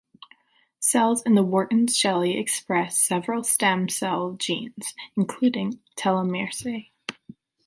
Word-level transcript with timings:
Cells 0.79 1.21
in 1.27 1.35
Wharton's 1.51 1.95
jelly 1.95 2.35
express 2.39 2.97
several 2.97 3.43
stem 3.43 3.87
cell 3.87 4.31
genes, 4.31 4.95
including 5.15 5.79
telomerase. 5.95 6.89